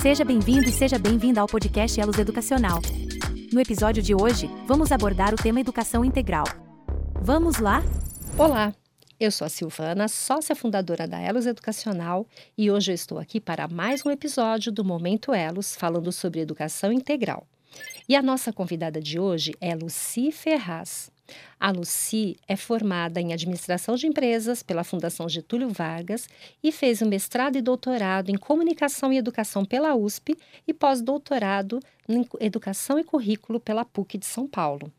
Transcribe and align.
Seja 0.00 0.24
bem-vindo 0.24 0.68
e 0.68 0.72
seja 0.72 0.96
bem-vinda 0.96 1.40
ao 1.40 1.48
podcast 1.48 2.00
Elos 2.00 2.18
Educacional. 2.18 2.80
No 3.52 3.60
episódio 3.60 4.00
de 4.00 4.14
hoje, 4.14 4.48
vamos 4.64 4.92
abordar 4.92 5.34
o 5.34 5.36
tema 5.36 5.60
educação 5.60 6.04
integral. 6.04 6.44
Vamos 7.20 7.58
lá? 7.58 7.82
Olá, 8.38 8.72
eu 9.18 9.32
sou 9.32 9.44
a 9.44 9.48
Silvana, 9.48 10.06
sócia 10.06 10.54
fundadora 10.54 11.08
da 11.08 11.18
Elos 11.18 11.46
Educacional, 11.46 12.24
e 12.56 12.70
hoje 12.70 12.92
eu 12.92 12.94
estou 12.94 13.18
aqui 13.18 13.40
para 13.40 13.66
mais 13.66 14.06
um 14.06 14.10
episódio 14.10 14.70
do 14.70 14.84
Momento 14.84 15.34
Elos, 15.34 15.74
falando 15.74 16.12
sobre 16.12 16.40
educação 16.40 16.92
integral. 16.92 17.44
E 18.08 18.14
a 18.14 18.22
nossa 18.22 18.52
convidada 18.52 19.00
de 19.00 19.18
hoje 19.18 19.52
é 19.60 19.74
Luci 19.74 20.30
Ferraz. 20.30 21.10
A 21.60 21.70
Luci 21.70 22.36
é 22.46 22.56
formada 22.56 23.20
em 23.20 23.32
Administração 23.32 23.96
de 23.96 24.06
Empresas 24.06 24.62
pela 24.62 24.84
Fundação 24.84 25.28
Getúlio 25.28 25.68
Vargas 25.68 26.28
e 26.62 26.70
fez 26.70 27.02
um 27.02 27.08
mestrado 27.08 27.56
e 27.56 27.62
doutorado 27.62 28.30
em 28.30 28.36
Comunicação 28.36 29.12
e 29.12 29.18
Educação 29.18 29.64
pela 29.64 29.94
USP 29.94 30.36
e 30.66 30.72
pós-doutorado 30.72 31.80
em 32.08 32.26
Educação 32.40 32.98
e 32.98 33.04
Currículo 33.04 33.58
pela 33.58 33.84
PUC 33.84 34.18
de 34.18 34.26
São 34.26 34.46
Paulo. 34.46 34.92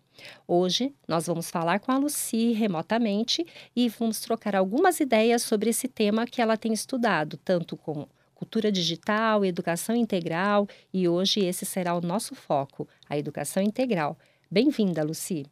Hoje 0.47 0.93
nós 1.07 1.27
vamos 1.27 1.49
falar 1.49 1.79
com 1.79 1.91
a 1.91 1.97
Luci 1.97 2.51
remotamente 2.51 3.45
e 3.75 3.87
vamos 3.89 4.19
trocar 4.19 4.55
algumas 4.55 4.99
ideias 4.99 5.43
sobre 5.43 5.69
esse 5.69 5.87
tema 5.87 6.25
que 6.25 6.41
ela 6.41 6.57
tem 6.57 6.73
estudado, 6.73 7.37
tanto 7.37 7.77
com 7.77 8.07
cultura 8.35 8.71
digital, 8.71 9.43
educação 9.43 9.95
integral, 9.95 10.67
e 10.93 11.09
hoje 11.09 11.41
esse 11.41 11.65
será 11.65 11.93
o 11.93 12.01
nosso 12.01 12.35
foco, 12.35 12.87
a 13.09 13.17
educação 13.17 13.61
integral. 13.61 14.17
Bem-vinda, 14.49 15.03
Luci. 15.03 15.45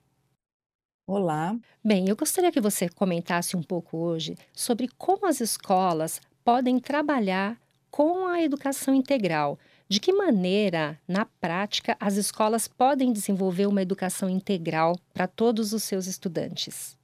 Olá. 1.08 1.58
Bem, 1.84 2.10
eu 2.10 2.16
gostaria 2.18 2.52
que 2.52 2.60
você 2.62 2.90
comentasse 2.90 3.56
um 3.56 3.64
pouco 3.64 3.98
hoje 3.98 4.36
sobre 4.54 4.90
como 4.98 5.26
as 5.26 5.40
escolas 5.40 6.20
podem 6.44 6.80
trabalhar 6.80 7.60
com 7.90 8.28
a 8.28 8.42
educação 8.42 8.94
integral. 8.94 9.58
De 9.88 10.00
que 10.02 10.12
maneira, 10.12 11.00
na 11.08 11.26
prática, 11.26 11.96
as 12.00 12.16
escolas 12.18 12.68
podem 12.68 13.14
desenvolver 13.14 13.68
uma 13.68 13.82
educação 13.82 14.30
integral 14.30 15.00
para 15.14 15.28
todos 15.28 15.72
os 15.74 15.84
seus 15.84 16.08
estudantes? 16.08 16.98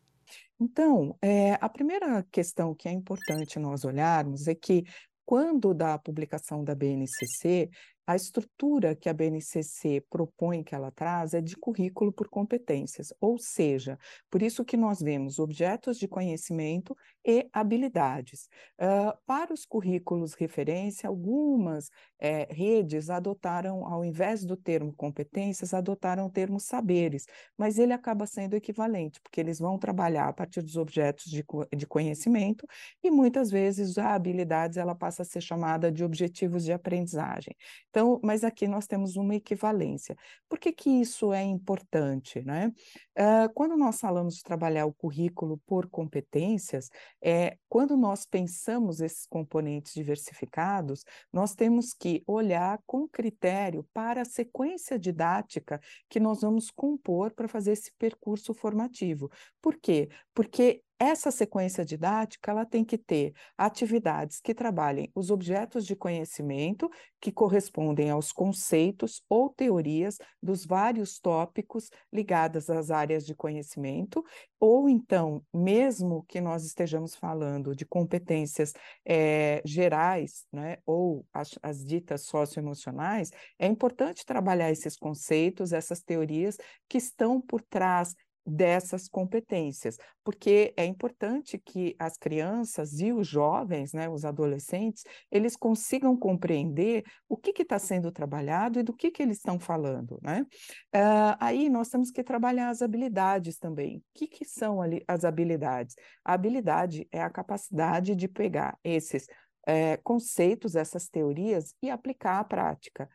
Então, 0.59 1.17
é, 1.21 1.53
a 1.55 1.69
primeira 1.69 2.23
questão 2.31 2.73
que 2.75 2.87
é 2.87 2.91
importante 2.91 3.59
nós 3.59 3.83
olharmos 3.85 4.47
é 4.47 4.55
que, 4.55 4.83
quando 5.25 5.73
da 5.73 5.97
publicação 5.97 6.63
da 6.63 6.75
BNCC, 6.75 7.69
a 8.05 8.15
estrutura 8.15 8.95
que 8.95 9.07
a 9.07 9.13
BNCC 9.13 10.01
propõe 10.09 10.63
que 10.63 10.75
ela 10.75 10.91
traz 10.91 11.33
é 11.33 11.41
de 11.41 11.55
currículo 11.55 12.11
por 12.11 12.27
competências, 12.27 13.13
ou 13.19 13.37
seja, 13.37 13.97
por 14.29 14.41
isso 14.41 14.65
que 14.65 14.75
nós 14.75 15.01
vemos 15.01 15.39
objetos 15.39 15.97
de 15.97 16.07
conhecimento 16.07 16.95
e 17.25 17.47
habilidades. 17.53 18.49
Uh, 18.79 19.17
para 19.25 19.53
os 19.53 19.65
currículos 19.65 20.33
referência, 20.33 21.07
algumas 21.07 21.89
é, 22.19 22.47
redes 22.51 23.09
adotaram, 23.09 23.85
ao 23.85 24.03
invés 24.03 24.43
do 24.43 24.57
termo 24.57 24.93
competências, 24.93 25.73
adotaram 25.73 26.25
o 26.25 26.29
termo 26.29 26.59
saberes, 26.59 27.25
mas 27.57 27.77
ele 27.77 27.93
acaba 27.93 28.25
sendo 28.25 28.55
equivalente, 28.55 29.21
porque 29.21 29.39
eles 29.39 29.59
vão 29.59 29.77
trabalhar 29.77 30.27
a 30.27 30.33
partir 30.33 30.61
dos 30.61 30.75
objetos 30.75 31.25
de, 31.25 31.45
de 31.75 31.87
conhecimento 31.87 32.67
e 33.01 33.09
muitas 33.09 33.49
vezes 33.49 33.97
a 33.97 34.13
habilidades 34.13 34.77
ela 34.77 34.95
passa 34.95 35.21
a 35.21 35.25
ser 35.25 35.41
chamada 35.41 35.91
de 35.91 36.03
objetivos 36.03 36.63
de 36.63 36.73
aprendizagem. 36.73 37.55
Então, 37.93 38.19
mas 38.23 38.43
aqui 38.43 38.67
nós 38.67 38.87
temos 38.87 39.15
uma 39.17 39.35
equivalência. 39.35 40.17
Por 40.49 40.57
que, 40.57 40.71
que 40.71 40.89
isso 40.89 41.31
é 41.31 41.43
importante? 41.43 42.41
Né? 42.41 42.73
Uh, 43.15 43.53
quando 43.53 43.77
nós 43.77 43.99
falamos 43.99 44.35
de 44.37 44.41
trabalhar 44.41 44.87
o 44.87 44.93
currículo 44.93 45.61
por 45.67 45.87
competências, 45.87 46.89
é, 47.23 47.55
quando 47.69 47.95
nós 47.95 48.25
pensamos 48.25 48.99
esses 48.99 49.27
componentes 49.27 49.93
diversificados, 49.93 51.05
nós 51.31 51.53
temos 51.53 51.93
que 51.93 52.23
olhar 52.25 52.79
com 52.87 53.07
critério 53.07 53.87
para 53.93 54.23
a 54.23 54.25
sequência 54.25 54.97
didática 54.97 55.79
que 56.09 56.19
nós 56.19 56.41
vamos 56.41 56.71
compor 56.71 57.31
para 57.31 57.47
fazer 57.47 57.73
esse 57.73 57.91
percurso 57.99 58.55
formativo. 58.55 59.29
Por 59.61 59.77
quê? 59.77 60.09
Porque 60.33 60.81
essa 61.03 61.31
sequência 61.31 61.83
didática 61.83 62.51
ela 62.51 62.65
tem 62.65 62.83
que 62.85 62.97
ter 62.97 63.33
atividades 63.57 64.39
que 64.39 64.53
trabalhem 64.53 65.11
os 65.13 65.29
objetos 65.29 65.85
de 65.85 65.95
conhecimento 65.95 66.89
que 67.19 67.31
correspondem 67.31 68.09
aos 68.09 68.31
conceitos 68.31 69.21
ou 69.29 69.49
teorias 69.49 70.17
dos 70.41 70.65
vários 70.65 71.19
tópicos 71.19 71.89
ligados 72.11 72.69
às 72.69 72.89
áreas 72.89 73.25
de 73.25 73.35
conhecimento, 73.35 74.23
ou 74.59 74.87
então, 74.87 75.43
mesmo 75.53 76.23
que 76.23 76.39
nós 76.39 76.63
estejamos 76.63 77.15
falando 77.15 77.75
de 77.75 77.85
competências 77.85 78.73
é, 79.05 79.61
gerais, 79.65 80.45
né, 80.51 80.77
ou 80.85 81.25
as, 81.33 81.59
as 81.61 81.83
ditas 81.83 82.21
socioemocionais, 82.23 83.31
é 83.59 83.67
importante 83.67 84.25
trabalhar 84.25 84.71
esses 84.71 84.95
conceitos, 84.95 85.73
essas 85.73 86.01
teorias 86.01 86.57
que 86.87 86.97
estão 86.97 87.41
por 87.41 87.61
trás 87.61 88.15
dessas 88.45 89.07
competências, 89.07 89.97
porque 90.23 90.73
é 90.75 90.85
importante 90.85 91.57
que 91.57 91.95
as 91.97 92.17
crianças 92.17 92.99
e 92.99 93.13
os 93.13 93.27
jovens, 93.27 93.93
né, 93.93 94.09
os 94.09 94.25
adolescentes, 94.25 95.03
eles 95.31 95.55
consigam 95.55 96.17
compreender 96.17 97.03
o 97.27 97.37
que 97.37 97.61
está 97.61 97.79
sendo 97.79 98.11
trabalhado 98.11 98.79
e 98.79 98.83
do 98.83 98.93
que, 98.93 99.11
que 99.11 99.23
eles 99.23 99.37
estão 99.37 99.59
falando, 99.59 100.19
né? 100.21 100.45
Uh, 100.93 101.35
aí 101.39 101.69
nós 101.69 101.89
temos 101.89 102.11
que 102.11 102.23
trabalhar 102.23 102.69
as 102.69 102.81
habilidades 102.81 103.57
também. 103.57 103.97
O 103.97 104.03
que, 104.13 104.27
que 104.27 104.45
são 104.45 104.81
ali 104.81 105.03
as 105.07 105.23
habilidades? 105.23 105.95
A 106.23 106.33
habilidade 106.33 107.07
é 107.11 107.21
a 107.21 107.29
capacidade 107.29 108.15
de 108.15 108.27
pegar 108.27 108.77
esses 108.83 109.25
é, 109.65 109.97
conceitos, 109.97 110.75
essas 110.75 111.07
teorias 111.07 111.73
e 111.81 111.89
aplicar 111.89 112.39
à 112.39 112.43
prática. 112.43 113.09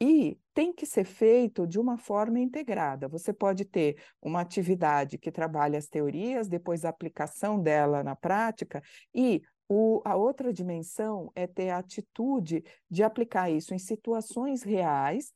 E 0.00 0.38
tem 0.54 0.72
que 0.72 0.86
ser 0.86 1.04
feito 1.04 1.66
de 1.66 1.78
uma 1.78 1.98
forma 1.98 2.38
integrada. 2.38 3.08
Você 3.08 3.32
pode 3.32 3.64
ter 3.64 3.96
uma 4.22 4.40
atividade 4.40 5.18
que 5.18 5.32
trabalha 5.32 5.78
as 5.78 5.88
teorias, 5.88 6.48
depois 6.48 6.84
a 6.84 6.88
aplicação 6.88 7.60
dela 7.60 8.04
na 8.04 8.14
prática, 8.14 8.80
e 9.14 9.42
o, 9.68 10.00
a 10.04 10.16
outra 10.16 10.52
dimensão 10.52 11.30
é 11.34 11.46
ter 11.46 11.70
a 11.70 11.78
atitude 11.78 12.64
de 12.90 13.02
aplicar 13.02 13.50
isso 13.50 13.74
em 13.74 13.78
situações 13.78 14.62
reais 14.62 15.32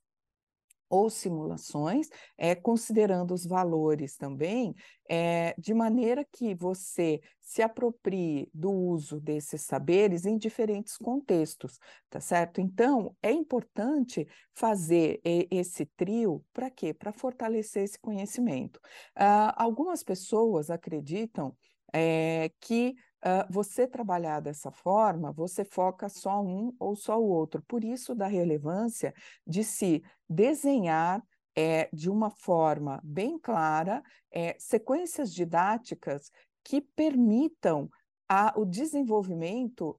ou 0.92 1.08
simulações, 1.08 2.10
é, 2.36 2.54
considerando 2.54 3.32
os 3.32 3.46
valores 3.46 4.14
também, 4.14 4.74
é, 5.08 5.54
de 5.56 5.72
maneira 5.72 6.22
que 6.22 6.54
você 6.54 7.18
se 7.40 7.62
aproprie 7.62 8.50
do 8.52 8.70
uso 8.70 9.18
desses 9.18 9.62
saberes 9.62 10.26
em 10.26 10.36
diferentes 10.36 10.98
contextos, 10.98 11.78
tá 12.10 12.20
certo? 12.20 12.60
Então, 12.60 13.16
é 13.22 13.32
importante 13.32 14.28
fazer 14.54 15.18
esse 15.50 15.86
trio 15.96 16.44
para 16.52 16.70
quê? 16.70 16.92
Para 16.92 17.10
fortalecer 17.10 17.84
esse 17.84 17.98
conhecimento. 17.98 18.76
Uh, 19.16 19.52
algumas 19.56 20.02
pessoas 20.02 20.68
acreditam 20.68 21.56
é, 21.90 22.50
que 22.60 22.94
uh, 23.24 23.50
você 23.50 23.86
trabalhar 23.86 24.40
dessa 24.40 24.70
forma, 24.70 25.32
você 25.32 25.64
foca 25.64 26.08
só 26.08 26.42
um 26.42 26.74
ou 26.78 26.96
só 26.96 27.18
o 27.20 27.28
outro. 27.28 27.62
Por 27.66 27.84
isso, 27.84 28.14
da 28.14 28.26
relevância 28.26 29.14
de 29.46 29.64
se 29.64 30.02
desenhar 30.28 31.22
é, 31.54 31.88
de 31.92 32.10
uma 32.10 32.30
forma 32.30 33.00
bem 33.04 33.38
clara 33.38 34.02
é, 34.30 34.56
sequências 34.58 35.32
didáticas 35.32 36.30
que 36.64 36.80
permitam 36.80 37.90
a, 38.28 38.54
o 38.56 38.64
desenvolvimento 38.64 39.98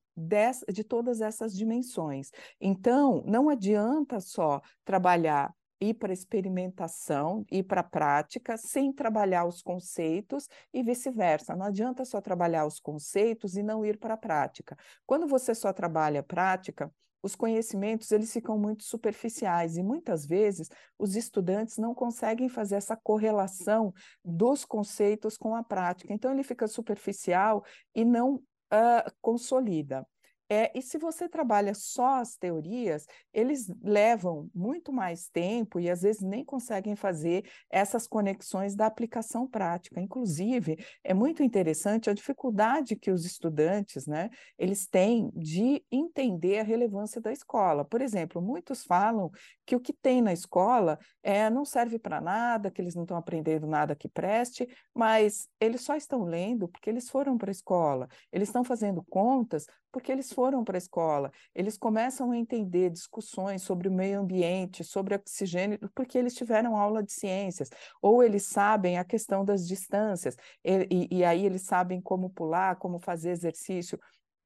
de 0.71 0.83
todas 0.83 1.21
essas 1.21 1.55
dimensões. 1.55 2.31
Então, 2.59 3.23
não 3.27 3.49
adianta 3.49 4.19
só 4.19 4.61
trabalhar 4.83 5.53
ir 5.83 5.95
para 5.95 6.13
experimentação, 6.13 7.45
ir 7.51 7.63
para 7.63 7.81
a 7.81 7.83
prática, 7.83 8.57
sem 8.57 8.91
trabalhar 8.91 9.45
os 9.45 9.61
conceitos 9.61 10.47
e 10.73 10.81
vice-versa. 10.81 11.55
Não 11.55 11.65
adianta 11.65 12.05
só 12.05 12.21
trabalhar 12.21 12.65
os 12.65 12.79
conceitos 12.79 13.55
e 13.57 13.63
não 13.63 13.85
ir 13.85 13.97
para 13.97 14.13
a 14.13 14.17
prática. 14.17 14.77
Quando 15.05 15.27
você 15.27 15.53
só 15.53 15.73
trabalha 15.73 16.21
a 16.21 16.23
prática, 16.23 16.91
os 17.21 17.35
conhecimentos 17.35 18.11
eles 18.11 18.31
ficam 18.33 18.57
muito 18.57 18.83
superficiais 18.83 19.77
e 19.77 19.83
muitas 19.83 20.25
vezes 20.25 20.69
os 20.99 21.15
estudantes 21.15 21.77
não 21.77 21.95
conseguem 21.95 22.49
fazer 22.49 22.75
essa 22.75 22.97
correlação 22.97 23.93
dos 24.23 24.65
conceitos 24.65 25.37
com 25.37 25.55
a 25.55 25.63
prática. 25.63 26.13
Então 26.13 26.31
ele 26.31 26.43
fica 26.43 26.67
superficial 26.67 27.63
e 27.95 28.03
não 28.03 28.35
uh, 28.35 29.11
consolida. 29.21 30.05
É, 30.49 30.71
e 30.77 30.81
se 30.81 30.97
você 30.97 31.27
trabalha 31.29 31.73
só 31.73 32.19
as 32.19 32.35
teorias, 32.35 33.07
eles 33.33 33.71
levam 33.81 34.49
muito 34.53 34.91
mais 34.91 35.27
tempo 35.29 35.79
e 35.79 35.89
às 35.89 36.01
vezes 36.01 36.21
nem 36.21 36.43
conseguem 36.43 36.95
fazer 36.95 37.45
essas 37.69 38.07
conexões 38.07 38.75
da 38.75 38.85
aplicação 38.85 39.47
prática. 39.47 40.01
Inclusive, 40.01 40.77
é 41.03 41.13
muito 41.13 41.41
interessante 41.43 42.09
a 42.09 42.13
dificuldade 42.13 42.95
que 42.95 43.09
os 43.09 43.25
estudantes, 43.25 44.05
né, 44.05 44.29
eles 44.57 44.85
têm 44.85 45.31
de 45.33 45.83
entender 45.91 46.59
a 46.59 46.63
relevância 46.63 47.21
da 47.21 47.31
escola. 47.31 47.85
Por 47.85 48.01
exemplo, 48.01 48.41
muitos 48.41 48.83
falam 48.83 49.31
que 49.65 49.75
o 49.75 49.79
que 49.79 49.93
tem 49.93 50.21
na 50.21 50.33
escola 50.33 50.99
é, 51.21 51.49
não 51.49 51.63
serve 51.63 51.97
para 51.97 52.19
nada, 52.19 52.69
que 52.69 52.81
eles 52.81 52.95
não 52.95 53.03
estão 53.03 53.17
aprendendo 53.17 53.65
nada 53.65 53.95
que 53.95 54.09
preste, 54.09 54.67
mas 54.93 55.47
eles 55.59 55.81
só 55.81 55.95
estão 55.95 56.23
lendo 56.23 56.67
porque 56.67 56.89
eles 56.89 57.09
foram 57.09 57.37
para 57.37 57.49
a 57.49 57.51
escola, 57.51 58.07
eles 58.31 58.49
estão 58.49 58.63
fazendo 58.63 59.01
contas 59.03 59.65
porque 59.93 60.11
eles 60.11 60.32
foram 60.33 60.63
para 60.63 60.77
a 60.77 60.79
escola, 60.79 61.31
eles 61.55 61.77
começam 61.77 62.31
a 62.31 62.37
entender 62.37 62.89
discussões 62.89 63.61
sobre 63.61 63.87
o 63.87 63.91
meio 63.91 64.19
ambiente, 64.19 64.83
sobre 64.83 65.15
oxigênio, 65.15 65.79
porque 65.95 66.17
eles 66.17 66.33
tiveram 66.33 66.75
aula 66.75 67.01
de 67.01 67.13
ciências, 67.13 67.69
ou 68.01 68.23
eles 68.23 68.43
sabem 68.43 68.97
a 68.97 69.03
questão 69.03 69.45
das 69.45 69.67
distâncias, 69.67 70.35
e, 70.63 71.07
e, 71.11 71.17
e 71.19 71.23
aí 71.23 71.45
eles 71.45 71.61
sabem 71.63 72.01
como 72.01 72.29
pular, 72.29 72.75
como 72.75 72.99
fazer 72.99 73.31
exercício. 73.31 73.99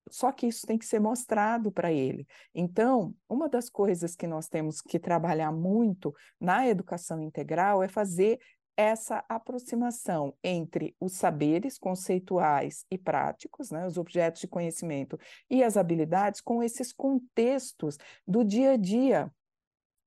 Só 0.09 0.31
que 0.31 0.47
isso 0.47 0.65
tem 0.65 0.77
que 0.77 0.85
ser 0.85 0.99
mostrado 0.99 1.71
para 1.71 1.91
ele. 1.91 2.25
Então, 2.53 3.13
uma 3.27 3.49
das 3.49 3.69
coisas 3.69 4.15
que 4.15 4.27
nós 4.27 4.47
temos 4.47 4.81
que 4.81 4.99
trabalhar 4.99 5.51
muito 5.51 6.13
na 6.39 6.67
educação 6.67 7.21
integral 7.21 7.83
é 7.83 7.87
fazer 7.87 8.39
essa 8.77 9.25
aproximação 9.27 10.33
entre 10.43 10.95
os 10.99 11.13
saberes 11.13 11.79
conceituais 11.79 12.85
e 12.91 12.97
práticos, 12.97 13.71
né, 13.71 13.87
os 13.87 13.97
objetos 13.97 14.39
de 14.39 14.47
conhecimento 14.47 15.19
e 15.49 15.63
as 15.63 15.75
habilidades, 15.75 16.39
com 16.39 16.61
esses 16.61 16.93
contextos 16.93 17.97
do 18.25 18.43
dia 18.43 18.73
a 18.73 18.77
dia 18.77 19.33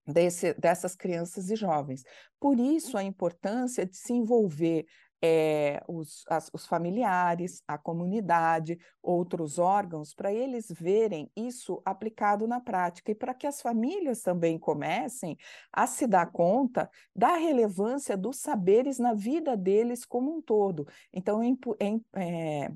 desse, 0.07 0.55
dessas 0.55 0.95
crianças 0.95 1.51
e 1.51 1.57
jovens. 1.57 2.05
Por 2.39 2.59
isso, 2.59 2.97
a 2.97 3.03
importância 3.03 3.85
de 3.85 3.97
se 3.97 4.13
envolver 4.13 4.87
é, 5.23 5.83
os, 5.87 6.25
as, 6.29 6.51
os 6.53 6.67
familiares, 6.67 7.63
a 7.67 7.77
comunidade, 7.77 8.79
outros 9.03 9.59
órgãos, 9.59 10.15
para 10.15 10.33
eles 10.33 10.67
verem 10.71 11.31
isso 11.37 11.83
aplicado 11.85 12.47
na 12.47 12.61
prática 12.61 13.11
e 13.11 13.15
para 13.15 13.35
que 13.35 13.47
as 13.47 13.61
famílias 13.61 14.23
também 14.23 14.59
comecem 14.59 15.37
a 15.73 15.87
se 15.87 16.07
dar 16.07 16.31
conta 16.31 16.91
da 17.15 17.37
relevância 17.37 18.17
dos 18.17 18.39
saberes 18.39 18.99
na 18.99 19.15
vida 19.15 19.57
deles 19.57 20.05
como 20.05 20.37
um 20.37 20.41
todo. 20.41 20.87
Então, 21.13 21.43
é, 21.43 22.21
é, 22.21 22.73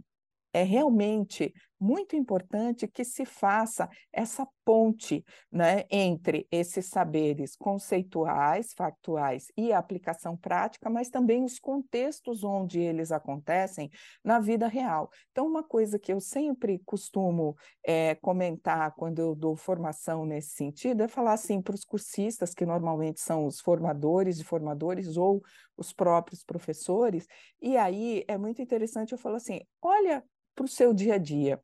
é 0.54 0.62
realmente 0.62 1.52
muito 1.80 2.16
importante 2.16 2.86
que 2.86 3.04
se 3.04 3.26
faça 3.26 3.88
essa 4.10 4.46
ponte 4.64 5.22
né, 5.52 5.84
entre 5.90 6.46
esses 6.50 6.86
saberes 6.86 7.56
conceituais, 7.56 8.72
factuais 8.72 9.48
e 9.56 9.72
aplicação 9.72 10.36
prática, 10.36 10.88
mas 10.88 11.10
também 11.10 11.44
os 11.44 11.58
contextos 11.58 12.42
onde 12.42 12.80
eles 12.80 13.12
acontecem 13.12 13.90
na 14.24 14.38
vida 14.38 14.66
real. 14.66 15.10
Então, 15.30 15.46
uma 15.46 15.62
coisa 15.62 15.98
que 15.98 16.12
eu 16.12 16.20
sempre 16.20 16.80
costumo 16.86 17.54
é, 17.84 18.14
comentar 18.14 18.94
quando 18.94 19.18
eu 19.18 19.34
dou 19.34 19.56
formação 19.56 20.24
nesse 20.24 20.54
sentido 20.54 21.02
é 21.02 21.08
falar 21.08 21.34
assim 21.34 21.60
para 21.60 21.74
os 21.74 21.84
cursistas, 21.84 22.54
que 22.54 22.64
normalmente 22.64 23.20
são 23.20 23.44
os 23.44 23.60
formadores 23.60 24.38
de 24.38 24.44
formadores 24.44 25.16
ou 25.16 25.42
os 25.76 25.92
próprios 25.92 26.44
professores, 26.44 27.26
e 27.60 27.76
aí 27.76 28.24
é 28.28 28.38
muito 28.38 28.62
interessante 28.62 29.12
eu 29.12 29.18
falar 29.18 29.36
assim: 29.36 29.60
olha 29.82 30.24
para 30.54 30.64
o 30.64 30.68
seu 30.68 30.94
dia 30.94 31.14
a 31.14 31.18
dia 31.18 31.60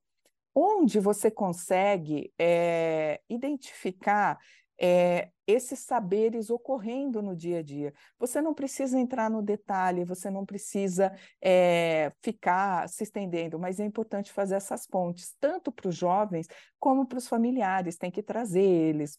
onde 0.54 0.98
você 0.98 1.30
consegue 1.30 2.32
é, 2.38 3.20
identificar 3.28 4.38
é, 4.82 5.28
esses 5.46 5.80
saberes 5.80 6.48
ocorrendo 6.48 7.20
no 7.20 7.36
dia 7.36 7.58
a 7.58 7.62
dia. 7.62 7.92
Você 8.18 8.40
não 8.40 8.54
precisa 8.54 8.98
entrar 8.98 9.28
no 9.28 9.42
detalhe, 9.42 10.04
você 10.04 10.30
não 10.30 10.46
precisa 10.46 11.12
é, 11.40 12.10
ficar 12.22 12.88
se 12.88 13.04
estendendo, 13.04 13.58
mas 13.58 13.78
é 13.78 13.84
importante 13.84 14.32
fazer 14.32 14.54
essas 14.54 14.86
pontes, 14.86 15.36
tanto 15.38 15.70
para 15.70 15.88
os 15.88 15.94
jovens 15.94 16.46
como 16.78 17.06
para 17.06 17.18
os 17.18 17.28
familiares. 17.28 17.98
Tem 17.98 18.10
que 18.10 18.22
trazer 18.22 18.62
eles 18.62 19.18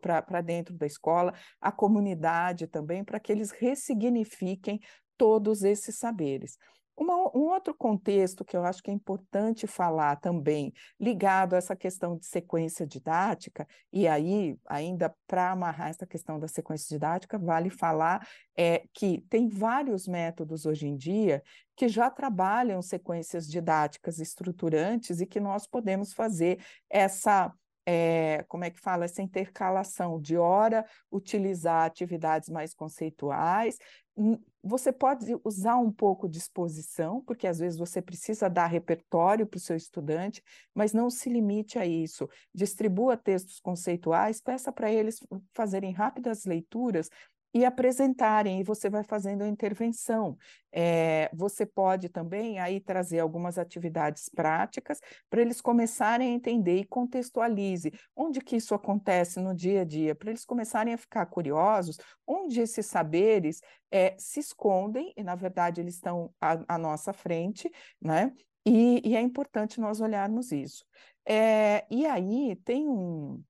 para 0.00 0.42
dentro 0.42 0.74
da 0.74 0.84
escola, 0.84 1.32
a 1.58 1.72
comunidade 1.72 2.66
também, 2.66 3.02
para 3.02 3.18
que 3.18 3.32
eles 3.32 3.50
ressignifiquem 3.50 4.78
todos 5.16 5.62
esses 5.62 5.98
saberes. 5.98 6.58
Uma, 6.98 7.14
um 7.32 7.50
outro 7.50 7.72
contexto 7.72 8.44
que 8.44 8.56
eu 8.56 8.64
acho 8.64 8.82
que 8.82 8.90
é 8.90 8.92
importante 8.92 9.68
falar 9.68 10.16
também, 10.16 10.72
ligado 10.98 11.54
a 11.54 11.56
essa 11.56 11.76
questão 11.76 12.16
de 12.16 12.26
sequência 12.26 12.84
didática, 12.84 13.68
e 13.92 14.08
aí, 14.08 14.58
ainda 14.66 15.14
para 15.24 15.52
amarrar 15.52 15.90
essa 15.90 16.04
questão 16.04 16.40
da 16.40 16.48
sequência 16.48 16.88
didática, 16.88 17.38
vale 17.38 17.70
falar 17.70 18.26
é, 18.56 18.82
que 18.92 19.20
tem 19.30 19.46
vários 19.46 20.08
métodos 20.08 20.66
hoje 20.66 20.88
em 20.88 20.96
dia 20.96 21.40
que 21.76 21.88
já 21.88 22.10
trabalham 22.10 22.82
sequências 22.82 23.46
didáticas 23.46 24.18
estruturantes 24.18 25.20
e 25.20 25.26
que 25.26 25.38
nós 25.38 25.68
podemos 25.68 26.12
fazer 26.12 26.58
essa 26.90 27.54
é, 27.90 28.44
como 28.48 28.64
é 28.64 28.70
que 28.70 28.78
fala, 28.78 29.06
essa 29.06 29.22
intercalação 29.22 30.20
de 30.20 30.36
hora 30.36 30.84
utilizar 31.10 31.86
atividades 31.86 32.50
mais 32.50 32.74
conceituais. 32.74 33.78
Você 34.62 34.92
pode 34.92 35.34
usar 35.42 35.76
um 35.78 35.90
pouco 35.90 36.28
de 36.28 36.36
exposição, 36.36 37.22
porque 37.22 37.46
às 37.46 37.58
vezes 37.58 37.78
você 37.78 38.02
precisa 38.02 38.50
dar 38.50 38.66
repertório 38.66 39.46
para 39.46 39.56
o 39.56 39.60
seu 39.60 39.74
estudante, 39.74 40.42
mas 40.74 40.92
não 40.92 41.08
se 41.08 41.30
limite 41.30 41.78
a 41.78 41.86
isso. 41.86 42.28
Distribua 42.54 43.16
textos 43.16 43.58
conceituais, 43.58 44.38
peça 44.38 44.70
para 44.70 44.92
eles 44.92 45.20
fazerem 45.54 45.92
rápidas 45.92 46.44
leituras 46.44 47.08
e 47.52 47.64
apresentarem, 47.64 48.60
e 48.60 48.64
você 48.64 48.90
vai 48.90 49.02
fazendo 49.02 49.42
a 49.42 49.48
intervenção. 49.48 50.36
É, 50.70 51.30
você 51.34 51.64
pode 51.64 52.08
também 52.08 52.58
aí 52.58 52.78
trazer 52.78 53.20
algumas 53.20 53.58
atividades 53.58 54.28
práticas 54.28 55.00
para 55.30 55.40
eles 55.40 55.60
começarem 55.60 56.28
a 56.28 56.34
entender 56.34 56.76
e 56.76 56.84
contextualize 56.84 57.92
onde 58.14 58.40
que 58.40 58.56
isso 58.56 58.74
acontece 58.74 59.40
no 59.40 59.54
dia 59.54 59.80
a 59.80 59.84
dia, 59.84 60.14
para 60.14 60.30
eles 60.30 60.44
começarem 60.44 60.92
a 60.92 60.98
ficar 60.98 61.24
curiosos, 61.26 61.98
onde 62.26 62.60
esses 62.60 62.86
saberes 62.86 63.60
é, 63.90 64.14
se 64.18 64.40
escondem, 64.40 65.12
e 65.16 65.22
na 65.22 65.34
verdade 65.34 65.80
eles 65.80 65.94
estão 65.94 66.32
à, 66.40 66.74
à 66.74 66.78
nossa 66.78 67.12
frente, 67.12 67.70
né? 68.00 68.32
E, 68.66 69.00
e, 69.02 69.16
é 69.16 69.20
importante 69.20 69.80
nós 69.80 69.98
olharmos 70.00 70.52
isso. 70.52 70.84
É, 71.26 71.86
e 71.90 72.04
aí 72.04 72.56
tem 72.64 72.86
um, 72.86 73.42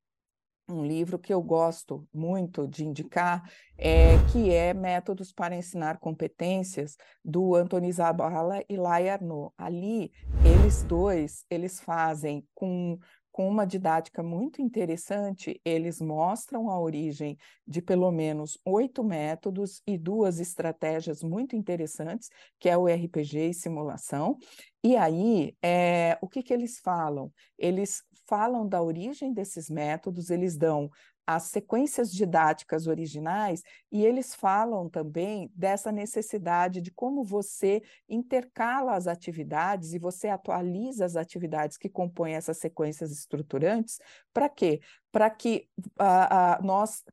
um 0.68 0.84
livro 0.84 1.18
que 1.18 1.32
eu 1.32 1.42
gosto 1.42 2.06
muito 2.12 2.66
de 2.66 2.84
indicar, 2.84 3.50
é, 3.76 4.16
que 4.32 4.50
é 4.50 4.74
Métodos 4.74 5.32
para 5.32 5.56
Ensinar 5.56 5.98
Competências, 5.98 6.96
do 7.24 7.54
Antoni 7.54 7.90
Zabala 7.90 8.62
e 8.68 8.76
Lai 8.76 9.08
Arnaud. 9.08 9.52
Ali, 9.56 10.12
eles 10.44 10.82
dois, 10.82 11.44
eles 11.50 11.80
fazem 11.80 12.46
com 12.54 12.98
com 13.38 13.48
uma 13.48 13.64
didática 13.64 14.20
muito 14.20 14.60
interessante, 14.60 15.60
eles 15.64 16.00
mostram 16.00 16.68
a 16.68 16.80
origem 16.80 17.38
de 17.64 17.80
pelo 17.80 18.10
menos 18.10 18.58
oito 18.64 19.04
métodos 19.04 19.80
e 19.86 19.96
duas 19.96 20.40
estratégias 20.40 21.22
muito 21.22 21.54
interessantes, 21.54 22.30
que 22.58 22.68
é 22.68 22.76
o 22.76 22.88
RPG 22.88 23.50
e 23.50 23.54
simulação. 23.54 24.36
E 24.82 24.96
aí, 24.96 25.56
é, 25.62 26.18
o 26.20 26.26
que, 26.26 26.42
que 26.42 26.52
eles 26.52 26.80
falam? 26.80 27.32
Eles 27.56 28.02
falam 28.28 28.68
da 28.68 28.82
origem 28.82 29.32
desses 29.32 29.70
métodos, 29.70 30.30
eles 30.30 30.56
dão 30.56 30.90
as 31.26 31.42
sequências 31.44 32.10
didáticas 32.10 32.86
originais 32.86 33.62
e 33.92 34.02
eles 34.02 34.34
falam 34.34 34.88
também 34.88 35.52
dessa 35.54 35.92
necessidade 35.92 36.80
de 36.80 36.90
como 36.90 37.22
você 37.22 37.82
intercala 38.08 38.94
as 38.94 39.06
atividades 39.06 39.92
e 39.92 39.98
você 39.98 40.28
atualiza 40.28 41.04
as 41.04 41.16
atividades 41.16 41.76
que 41.76 41.88
compõem 41.88 42.32
essas 42.32 42.56
sequências 42.56 43.12
estruturantes. 43.12 43.98
Para 44.32 44.48
quê? 44.48 44.80
Para 45.12 45.28
que, 45.28 45.68
uh, 46.00 46.62
uh, 46.62 46.66
nós 46.66 47.04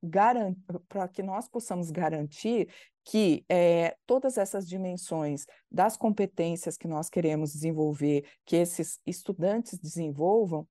que 1.13 1.21
nós 1.21 1.49
possamos 1.49 1.91
garantir 1.91 2.69
que 3.03 3.45
é, 3.49 3.97
todas 4.07 4.37
essas 4.37 4.67
dimensões 4.67 5.45
das 5.69 5.97
competências 5.97 6.77
que 6.77 6.87
nós 6.87 7.09
queremos 7.09 7.51
desenvolver, 7.51 8.25
que 8.45 8.55
esses 8.55 8.99
estudantes 9.05 9.77
desenvolvam, 9.77 10.65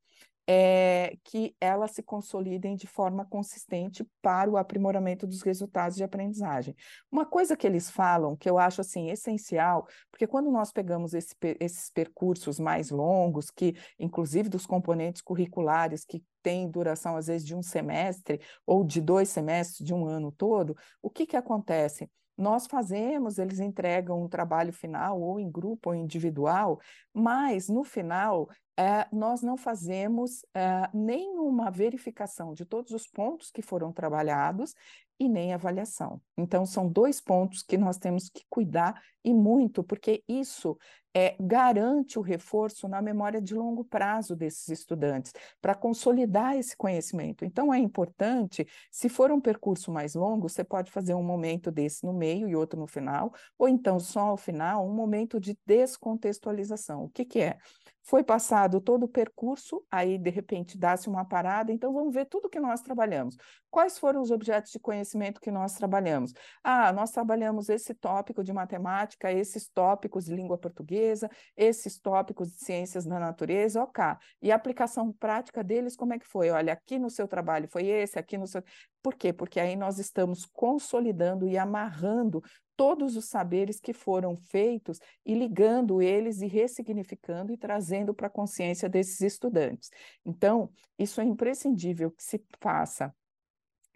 é, 0.47 1.17
que 1.25 1.57
elas 1.61 1.93
se 1.93 2.03
consolidem 2.03 2.77
de 2.77 2.87
forma 2.87 3.25
consistente 3.25 4.07
para 4.21 4.51
o 4.51 4.57
aprimoramento 4.57 5.27
dos 5.27 5.43
resultados 5.43 5.97
de 5.97 6.05
aprendizagem. 6.05 6.77
Uma 7.11 7.25
coisa 7.25 7.57
que 7.57 7.67
eles 7.67 7.91
falam, 7.91 8.37
que 8.37 8.49
eu 8.49 8.59
acho 8.59 8.81
assim 8.81 9.11
essencial, 9.11 9.87
porque 10.11 10.27
quando 10.27 10.51
nós 10.51 10.71
pegamos 10.71 11.15
esse, 11.15 11.35
esses 11.61 11.91
percursos 11.91 12.61
mais 12.61 12.91
longos, 12.91 13.51
que 13.51 13.75
inclusive 13.99 14.49
dos 14.49 14.67
componentes 14.67 15.23
curriculares 15.23 16.05
que 16.05 16.23
têm 16.43 16.71
duração 16.71 17.17
às 17.17 17.27
vezes 17.29 17.47
de 17.47 17.55
um 17.55 17.63
semestre 17.63 18.41
ou 18.67 18.85
de 18.85 19.01
dois 19.01 19.31
semestres, 19.31 19.87
de 19.87 19.95
um 19.95 20.07
ano 20.07 20.31
todo, 20.31 20.77
o 21.01 21.09
que 21.09 21.27
que 21.27 21.37
acontece? 21.37 22.11
Nós 22.37 22.67
fazemos, 22.67 23.39
eles 23.39 23.61
entregam 23.61 24.21
um 24.21 24.29
trabalho 24.29 24.73
final, 24.73 25.21
ou 25.21 25.39
em 25.39 25.49
grupo 25.49 25.91
ou 25.91 25.95
individual, 25.95 26.81
mas 27.13 27.69
no 27.69 27.85
final 27.85 28.49
é, 28.77 29.07
nós 29.13 29.43
não 29.43 29.57
fazemos 29.57 30.45
é, 30.55 30.89
nenhuma 30.93 31.71
verificação 31.71 32.55
de 32.55 32.65
todos 32.65 32.93
os 32.93 33.07
pontos 33.07 33.51
que 33.51 33.63
foram 33.63 33.93
trabalhados 33.93 34.75
e 35.19 35.29
nem 35.29 35.55
avaliação. 35.55 36.21
Então, 36.37 36.67
são 36.67 36.89
dois 36.89 37.21
pontos 37.21 37.63
que 37.63 37.79
nós 37.79 37.99
temos 37.99 38.29
que 38.29 38.45
cuidar 38.51 39.01
e 39.25 39.33
muito, 39.33 39.85
porque 39.85 40.25
isso 40.29 40.77
é, 41.15 41.37
garante 41.39 42.19
o 42.19 42.23
reforço 42.23 42.89
na 42.89 43.01
memória 43.01 43.41
de 43.41 43.55
longo 43.55 43.85
prazo 43.85 44.35
desses 44.35 44.69
estudantes, 44.69 45.33
para 45.63 45.75
consolidar 45.75 46.57
esse 46.57 46.77
conhecimento. 46.77 47.45
Então, 47.45 47.73
é 47.73 47.79
importante, 47.79 48.67
se 48.91 49.09
for 49.09 49.31
um 49.31 49.41
percurso 49.41 49.93
mais 49.93 50.17
longo, 50.17 50.49
você 50.49 50.65
pode 50.65 50.91
fazer 50.91 51.15
um 51.15 51.23
momento 51.23 51.71
desse 51.71 52.05
no 52.05 52.13
meio 52.13 52.49
e 52.49 52.57
outro 52.57 52.79
no 52.79 52.89
final, 52.89 53.33
ou 53.57 53.69
então 53.69 54.01
só 54.01 54.31
ao 54.31 54.37
final, 54.37 54.85
um 54.85 54.93
momento 54.93 55.39
de 55.39 55.57
descontextualização. 55.65 57.05
O 57.05 57.09
que, 57.09 57.25
que 57.25 57.41
é? 57.41 57.59
Foi 58.05 58.23
passado 58.23 58.81
todo 58.81 59.05
o 59.05 59.09
percurso, 59.09 59.83
aí 59.91 60.19
de 60.19 60.31
repente 60.31 60.77
dá-se 60.77 61.09
uma 61.09 61.25
parada, 61.25 61.73
então 61.73 61.93
vamos 61.93 62.15
ver 62.15 62.27
tudo 62.27 62.51
que 62.51 62.61
nós 62.61 62.81
trabalhamos. 62.83 63.37
Quais 63.75 63.99
foram 63.99 64.23
os 64.23 64.31
objetos 64.31 64.71
de 64.71 64.79
conhecimento 64.79 65.41
que 65.41 65.51
nós 65.51 65.75
trabalhamos? 65.75 66.33
Ah, 66.63 66.93
nós 66.93 67.11
trabalhamos 67.11 67.69
esse 67.69 67.93
tópico 67.93 68.45
de 68.45 68.53
matemática, 68.53 69.33
esses 69.33 69.67
tópicos 69.67 70.27
de 70.27 70.33
língua 70.33 70.57
portuguesa, 70.57 71.29
esses 71.57 71.99
tópicos 71.99 72.53
de 72.53 72.65
ciências 72.65 73.05
da 73.05 73.19
natureza, 73.19 73.83
ok. 73.83 74.05
E 74.41 74.53
a 74.53 74.55
aplicação 74.55 75.13
prática 75.13 75.65
deles, 75.65 75.97
como 75.97 76.15
é 76.15 76.21
que 76.21 76.25
foi? 76.25 76.51
Olha, 76.51 76.73
aqui 76.73 77.01
no 77.01 77.11
seu 77.11 77.27
trabalho 77.27 77.67
foi 77.69 77.89
esse, 77.89 78.17
aqui 78.17 78.39
no 78.39 78.47
seu. 78.47 78.63
Por 79.03 79.17
quê? 79.17 79.33
Porque 79.33 79.59
aí 79.59 79.75
nós 79.75 79.99
estamos 79.99 80.47
consolidando 80.47 81.49
e 81.49 81.59
amarrando 81.59 82.45
todos 82.77 83.17
os 83.17 83.25
saberes 83.25 83.81
que 83.81 83.93
foram 83.93 84.37
feitos 84.37 85.01
e 85.27 85.35
ligando 85.35 86.01
eles 86.01 86.43
e 86.43 86.47
ressignificando 86.47 87.53
e 87.53 87.57
trazendo 87.57 88.15
para 88.15 88.29
a 88.29 88.31
consciência 88.31 88.89
desses 88.89 89.21
estudantes. 89.21 89.91
Então, 90.25 90.71
isso 90.97 91.21
é 91.21 91.25
imprescindível 91.25 92.13
que 92.13 92.23
se 92.23 92.41
faça 92.61 93.13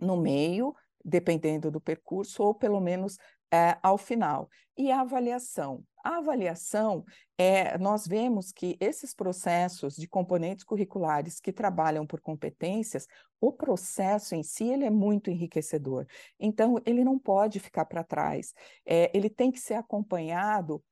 no 0.01 0.17
meio, 0.17 0.75
dependendo 1.05 1.71
do 1.71 1.81
percurso, 1.81 2.43
ou 2.43 2.55
pelo 2.55 2.81
menos 2.81 3.19
é, 3.53 3.79
ao 3.83 3.97
final. 3.97 4.49
E 4.77 4.91
a 4.91 5.01
avaliação? 5.01 5.83
A 6.05 6.19
avaliação, 6.19 7.05
é, 7.37 7.77
nós 7.79 8.07
vemos 8.07 8.53
que 8.53 8.77
esses 8.81 9.13
processos 9.13 9.97
de 9.97 10.07
componentes 10.07 10.65
curriculares 10.65 11.41
que 11.41 11.53
trabalham 11.53 12.07
por 12.07 12.21
competências, 12.21 13.07
o 13.41 13.53
processo 13.53 14.35
em 14.35 14.43
si 14.43 14.65
ele 14.65 14.85
é 14.85 14.91
muito 14.91 15.31
enriquecedor. 15.31 16.07
Então, 16.39 16.77
ele 16.87 17.05
não 17.05 17.19
pode 17.19 17.59
ficar 17.59 17.85
para 17.85 18.05
trás. 18.05 18.55
É, 18.87 19.11
ele 19.13 19.29
tem 19.29 19.51
que 19.51 19.61
ser 19.61 19.75
acompanhado 19.75 20.83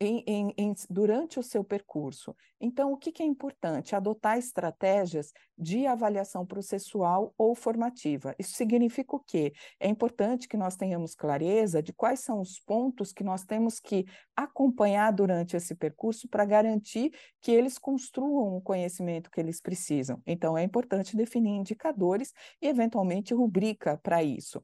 em, 0.00 0.24
em, 0.26 0.54
em, 0.56 0.74
durante 0.88 1.38
o 1.38 1.42
seu 1.42 1.62
percurso. 1.62 2.34
Então, 2.60 2.92
o 2.92 2.96
que, 2.96 3.12
que, 3.12 3.22
é 3.22 3.26
importante? 3.26 3.94
Adotar 3.94 4.38
estratégias 4.38 5.32
de 5.56 5.86
avaliação 5.86 6.46
processual 6.46 7.34
ou 7.36 7.54
formativa. 7.54 8.34
Isso 8.38 8.52
significa 8.54 9.16
o 9.16 9.20
quê? 9.20 9.52
É 9.78 9.88
importante 9.88 10.48
que 10.48 10.56
nós 10.56 10.76
tenhamos 10.76 11.14
clareza 11.14 11.82
de 11.82 11.92
quais 11.92 12.20
são 12.20 12.40
os 12.40 12.58
pontos 12.60 13.12
que 13.12 13.22
nós 13.22 13.44
temos 13.44 13.78
que 13.78 14.06
acompanhar 14.34 15.12
durante 15.12 15.56
esse 15.56 15.74
percurso 15.74 16.28
para 16.28 16.44
garantir 16.44 17.12
que 17.40 17.50
eles 17.50 17.78
construam 17.78 18.56
o 18.56 18.60
conhecimento 18.60 19.30
que 19.30 19.40
eles 19.40 19.60
precisam. 19.60 20.22
Então, 20.26 20.56
é 20.56 20.62
importante 20.62 21.16
definir 21.16 21.50
indicadores 21.50 22.32
e, 22.60 22.66
eventualmente, 22.66 23.34
rubrica 23.34 23.98
para 24.02 24.22
isso. 24.22 24.62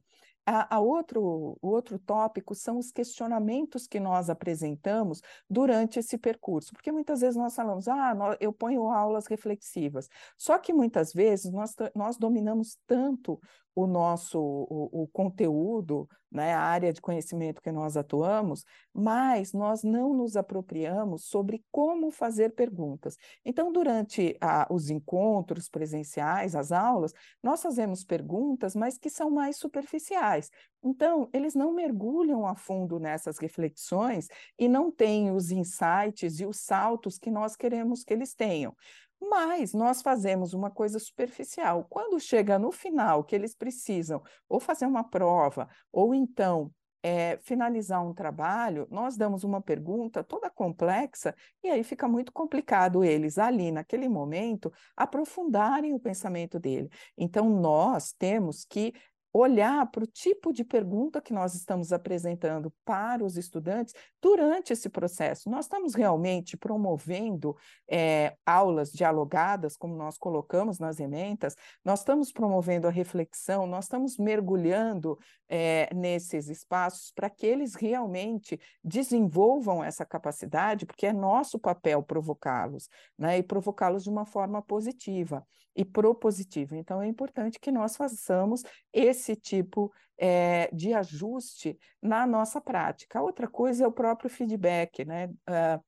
A, 0.49 0.77
a 0.77 0.79
outro, 0.79 1.57
o 1.61 1.67
outro 1.67 1.99
tópico 1.99 2.55
são 2.55 2.77
os 2.77 2.89
questionamentos 2.89 3.85
que 3.85 3.99
nós 3.99 4.29
apresentamos 4.29 5.21
durante 5.49 5.99
esse 5.99 6.17
percurso, 6.17 6.71
porque 6.71 6.89
muitas 6.89 7.19
vezes 7.19 7.35
nós 7.35 7.53
falamos, 7.53 7.85
ah, 7.89 8.15
eu 8.39 8.53
ponho 8.53 8.89
aulas 8.89 9.27
reflexivas, 9.27 10.07
só 10.37 10.57
que 10.57 10.71
muitas 10.71 11.11
vezes 11.11 11.51
nós, 11.51 11.75
nós 11.93 12.15
dominamos 12.17 12.77
tanto 12.87 13.41
o 13.77 13.85
nosso 13.85 14.39
o, 14.39 15.03
o, 15.03 15.07
conteúdo, 15.07 16.09
né, 16.31 16.51
a 16.51 16.61
área 16.61 16.91
de 16.91 16.99
conhecimento 16.99 17.61
que 17.61 17.71
nós 17.71 17.95
atuamos, 17.95 18.65
mas 18.91 19.53
nós 19.53 19.83
não 19.83 20.15
nos 20.15 20.35
apropriamos 20.35 21.25
sobre 21.25 21.63
como 21.71 22.09
fazer 22.09 22.55
perguntas. 22.55 23.15
Então, 23.45 23.71
durante 23.71 24.35
a, 24.41 24.65
os 24.71 24.89
encontros 24.89 25.69
presenciais, 25.69 26.55
as 26.55 26.71
aulas, 26.71 27.13
nós 27.41 27.61
fazemos 27.61 28.03
perguntas, 28.03 28.75
mas 28.75 28.97
que 28.97 29.11
são 29.11 29.29
mais 29.29 29.57
superficiais. 29.57 30.49
Então, 30.83 31.29
eles 31.31 31.53
não 31.53 31.71
mergulham 31.71 32.47
a 32.47 32.55
fundo 32.55 32.99
nessas 32.99 33.37
reflexões 33.37 34.27
e 34.57 34.67
não 34.67 34.89
têm 34.89 35.29
os 35.29 35.51
insights 35.51 36.39
e 36.39 36.47
os 36.47 36.61
saltos 36.61 37.19
que 37.19 37.29
nós 37.29 37.55
queremos 37.55 38.03
que 38.03 38.13
eles 38.13 38.33
tenham 38.33 38.75
mas 39.21 39.73
nós 39.73 40.01
fazemos 40.01 40.53
uma 40.53 40.69
coisa 40.71 40.99
superficial. 40.99 41.85
Quando 41.89 42.19
chega 42.19 42.59
no 42.59 42.71
final, 42.71 43.23
que 43.23 43.35
eles 43.35 43.55
precisam 43.55 44.21
ou 44.47 44.59
fazer 44.59 44.85
uma 44.85 45.03
prova, 45.03 45.67
ou 45.91 46.13
então 46.13 46.71
é, 47.03 47.37
finalizar 47.37 48.05
um 48.05 48.13
trabalho, 48.13 48.87
nós 48.89 49.15
damos 49.15 49.43
uma 49.43 49.61
pergunta 49.61 50.23
toda 50.23 50.49
complexa, 50.49 51.33
e 51.63 51.69
aí 51.69 51.83
fica 51.83 52.07
muito 52.07 52.31
complicado 52.31 53.03
eles, 53.03 53.37
ali, 53.37 53.71
naquele 53.71 54.09
momento, 54.09 54.71
aprofundarem 54.95 55.93
o 55.93 55.99
pensamento 55.99 56.59
dele. 56.59 56.89
Então, 57.17 57.49
nós 57.49 58.11
temos 58.13 58.65
que 58.65 58.93
olhar 59.37 59.89
para 59.91 60.03
o 60.03 60.07
tipo 60.07 60.51
de 60.51 60.63
pergunta 60.63 61.21
que 61.21 61.33
nós 61.33 61.53
estamos 61.53 61.93
apresentando 61.93 62.73
para 62.83 63.23
os 63.23 63.37
estudantes 63.37 63.93
durante 64.21 64.73
esse 64.73 64.89
processo. 64.89 65.49
Nós 65.49 65.65
estamos 65.65 65.93
realmente 65.93 66.57
promovendo 66.57 67.55
é, 67.89 68.35
aulas 68.45 68.91
dialogadas, 68.91 69.77
como 69.77 69.95
nós 69.95 70.17
colocamos 70.17 70.79
nas 70.79 70.99
ementas, 70.99 71.55
nós 71.83 71.99
estamos 71.99 72.31
promovendo 72.31 72.87
a 72.87 72.91
reflexão, 72.91 73.67
nós 73.67 73.85
estamos 73.85 74.17
mergulhando 74.17 75.17
é, 75.47 75.93
nesses 75.93 76.49
espaços 76.49 77.11
para 77.11 77.29
que 77.29 77.45
eles 77.45 77.75
realmente 77.75 78.59
desenvolvam 78.83 79.83
essa 79.83 80.05
capacidade, 80.05 80.85
porque 80.85 81.05
é 81.05 81.13
nosso 81.13 81.59
papel 81.59 82.01
provocá-los, 82.01 82.89
né? 83.17 83.37
e 83.37 83.43
provocá-los 83.43 84.03
de 84.03 84.09
uma 84.09 84.25
forma 84.25 84.61
positiva 84.61 85.45
e 85.77 85.85
propositiva. 85.85 86.75
Então, 86.75 87.01
é 87.01 87.07
importante 87.07 87.59
que 87.59 87.71
nós 87.71 87.95
façamos 87.95 88.63
esse 88.91 89.26
tipo 89.35 89.91
é, 90.17 90.69
de 90.73 90.93
ajuste 90.93 91.77
na 92.01 92.25
nossa 92.25 92.59
prática. 92.59 93.21
Outra 93.21 93.47
coisa 93.47 93.83
é 93.83 93.87
o 93.87 93.91
próprio 93.91 94.29
feedback, 94.29 95.05
né? 95.05 95.27
Uh, 95.27 95.83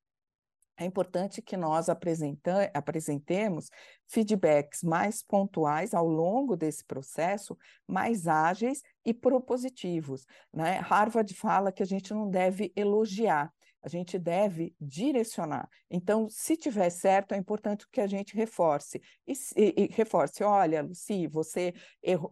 é 0.80 0.86
importante 0.86 1.42
que 1.42 1.58
nós 1.58 1.90
apresentemos 1.90 3.70
feedbacks 4.08 4.82
mais 4.82 5.22
pontuais 5.22 5.94
ao 5.94 6.08
longo 6.08 6.56
desse 6.56 6.86
processo, 6.86 7.58
mais 7.86 8.30
ágeis 8.30 8.82
e 9.06 9.14
propositivos. 9.14 10.26
Né? 10.54 10.78
Harvard 10.78 11.34
fala 11.34 11.70
que 11.70 11.84
a 11.84 11.86
gente 11.86 12.14
não 12.14 12.30
deve 12.30 12.72
elogiar, 12.78 13.54
a 13.82 13.90
gente 13.90 14.18
deve 14.18 14.76
direcionar. 14.80 15.70
Então, 15.90 16.28
se 16.30 16.56
tiver 16.58 16.90
certo, 16.90 17.34
é 17.34 17.38
importante 17.38 17.88
que 17.92 18.02
a 18.02 18.08
gente 18.08 18.36
reforce. 18.36 19.02
E, 19.28 19.34
e, 19.56 19.84
e 19.84 19.88
reforce, 19.88 20.44
olha, 20.44 20.82
Luci, 20.82 21.28
você, 21.28 21.74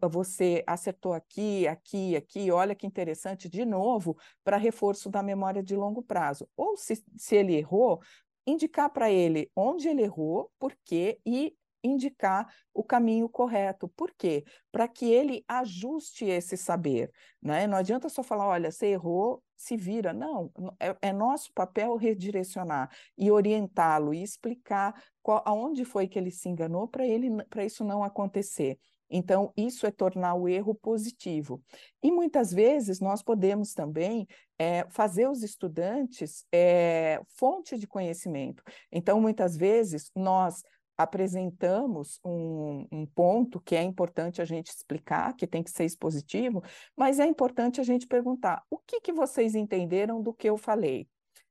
você 0.09 0.63
acertou 0.67 1.13
aqui, 1.13 1.67
aqui, 1.67 2.15
aqui, 2.15 2.51
olha 2.51 2.75
que 2.75 2.85
interessante, 2.85 3.49
de 3.49 3.65
novo, 3.65 4.17
para 4.43 4.57
reforço 4.57 5.09
da 5.09 5.23
memória 5.23 5.63
de 5.63 5.75
longo 5.75 6.01
prazo. 6.01 6.47
Ou 6.55 6.75
se, 6.75 7.03
se 7.15 7.35
ele 7.35 7.55
errou, 7.55 8.01
indicar 8.45 8.89
para 8.89 9.11
ele 9.11 9.51
onde 9.55 9.87
ele 9.87 10.03
errou, 10.03 10.51
por 10.57 10.75
quê, 10.85 11.19
e 11.25 11.55
indicar 11.87 12.47
o 12.73 12.83
caminho 12.83 13.27
correto. 13.29 13.87
Por 13.89 14.11
quê? 14.11 14.43
Para 14.71 14.87
que 14.87 15.05
ele 15.11 15.43
ajuste 15.47 16.25
esse 16.25 16.55
saber. 16.57 17.11
Né? 17.41 17.67
Não 17.67 17.77
adianta 17.77 18.09
só 18.09 18.21
falar, 18.21 18.47
olha, 18.47 18.71
você 18.71 18.87
errou, 18.87 19.43
se 19.55 19.75
vira. 19.75 20.13
Não, 20.13 20.51
é, 20.79 20.95
é 21.01 21.13
nosso 21.13 21.51
papel 21.53 21.95
redirecionar 21.95 22.89
e 23.17 23.31
orientá-lo 23.31 24.13
e 24.13 24.21
explicar 24.21 24.93
qual, 25.21 25.41
aonde 25.45 25.83
foi 25.83 26.07
que 26.07 26.19
ele 26.19 26.31
se 26.31 26.47
enganou 26.47 26.87
para 26.87 27.05
ele 27.05 27.43
para 27.49 27.65
isso 27.65 27.83
não 27.83 28.03
acontecer. 28.03 28.77
Então, 29.09 29.53
isso 29.55 29.85
é 29.85 29.91
tornar 29.91 30.35
o 30.35 30.47
erro 30.47 30.75
positivo. 30.75 31.61
E 32.03 32.11
muitas 32.11 32.51
vezes 32.51 32.99
nós 32.99 33.23
podemos 33.23 33.73
também 33.73 34.27
é, 34.59 34.85
fazer 34.89 35.29
os 35.29 35.43
estudantes 35.43 36.45
é, 36.51 37.21
fonte 37.37 37.77
de 37.77 37.87
conhecimento. 37.87 38.61
Então, 38.91 39.21
muitas 39.21 39.55
vezes 39.55 40.11
nós 40.15 40.61
apresentamos 40.97 42.19
um, 42.25 42.87
um, 42.91 43.05
ponto 43.05 43.59
que 43.61 43.75
é 43.75 43.83
importante 43.83 44.41
a 44.41 44.45
gente 44.45 44.69
explicar, 44.69 45.35
que 45.35 45.45
tem 45.45 45.61
que 45.61 45.69
ser 45.69 45.85
expositivo, 45.85 46.63
mas 46.95 47.19
é 47.19 47.25
importante 47.25 47.79
a 47.79 47.83
gente 47.83 48.07
perguntar: 48.07 48.63
o 48.69 48.77
que, 48.79 48.99
que 48.99 49.13
vocês 49.13 49.53
entenderam 49.53 50.21
do 50.21 50.33
que 50.33 50.49
eu 50.49 50.57
falei? 50.57 51.07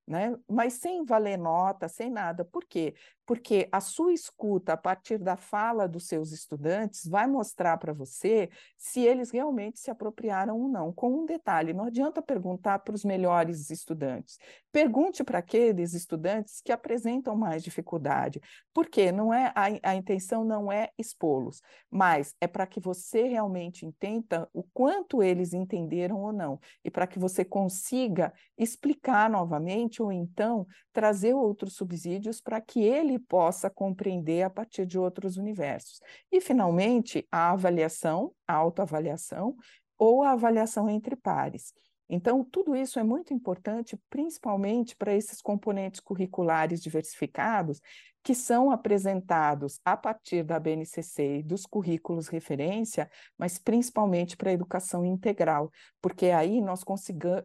Né? 0.06 0.36
Mas 0.48 0.74
sem 0.74 1.04
valer 1.04 1.36
nota, 1.36 1.88
sem 1.88 2.10
nada. 2.10 2.44
Por 2.44 2.64
quê? 2.64 2.94
Porque 3.26 3.68
a 3.73 3.80
sua 3.80 4.12
escuta 4.12 4.75
a 4.75 4.76
partir 4.76 5.18
da 5.18 5.37
fala 5.37 5.88
dos 5.88 6.06
seus 6.06 6.30
estudantes 6.30 7.06
vai 7.06 7.26
mostrar 7.26 7.76
para 7.76 7.92
você 7.92 8.49
se 8.78 9.00
eles 9.00 9.30
realmente 9.30 9.80
se 9.80 9.90
apropriaram 9.90 10.59
ou 10.59 10.68
não. 10.68 10.92
Com 10.92 11.11
um 11.11 11.26
detalhe, 11.26 11.73
não 11.73 11.85
adianta 11.85 12.23
perguntar 12.23 12.78
para 12.78 12.95
os 12.95 13.04
melhores 13.04 13.68
estudantes. 13.68 14.38
Pergunte 14.71 15.25
para 15.25 15.38
aqueles 15.38 15.92
estudantes 15.92 16.61
que 16.61 16.71
apresentam 16.71 17.35
mais 17.35 17.64
dificuldade, 17.64 18.40
porque 18.73 19.11
não 19.11 19.35
é 19.35 19.52
a, 19.56 19.90
a 19.90 19.95
intenção 19.97 20.45
não 20.45 20.71
é 20.71 20.90
expô-los, 20.97 21.61
mas 21.90 22.35
é 22.40 22.47
para 22.47 22.66
que 22.66 22.78
você 22.78 23.23
realmente 23.23 23.85
entenda 23.85 24.49
o 24.52 24.62
quanto 24.62 25.23
eles 25.23 25.52
entenderam 25.52 26.21
ou 26.21 26.33
não, 26.33 26.61
e 26.85 26.90
para 26.90 27.06
que 27.06 27.18
você 27.18 27.45
consiga 27.45 28.33
explicar 28.56 29.28
novamente 29.28 30.02
ou 30.02 30.12
então 30.12 30.66
trazer 30.92 31.35
outros 31.35 31.75
subsídios 31.75 32.40
para 32.40 32.61
que 32.61 32.83
ele 32.83 33.15
ele 33.16 33.18
possa 33.18 33.70
compreender 33.70 34.42
a 34.42 34.50
partir 34.50 34.87
de 34.87 34.99
outros 34.99 35.37
universos. 35.37 36.00
E, 36.30 36.40
finalmente, 36.40 37.26
a 37.32 37.52
avaliação, 37.52 38.32
a 38.46 38.54
autoavaliação 38.54 39.56
ou 39.99 40.23
a 40.23 40.32
avaliação 40.32 40.88
entre 40.88 41.16
pares. 41.16 41.73
Então, 42.08 42.44
tudo 42.44 42.76
isso 42.76 42.98
é 42.98 43.02
muito 43.02 43.34
importante, 43.34 43.98
principalmente 44.08 44.94
para 44.94 45.14
esses 45.14 45.42
componentes 45.42 46.00
curriculares 46.00 46.80
diversificados, 46.80 47.80
que 48.22 48.34
são 48.34 48.70
apresentados 48.70 49.78
a 49.84 49.96
partir 49.96 50.42
da 50.42 50.58
BNCC 50.58 51.38
e 51.38 51.42
dos 51.42 51.64
currículos 51.64 52.26
referência, 52.26 53.08
mas 53.38 53.56
principalmente 53.56 54.36
para 54.36 54.50
a 54.50 54.52
educação 54.52 55.04
integral, 55.04 55.70
porque 56.02 56.26
aí 56.26 56.60
nós, 56.60 56.84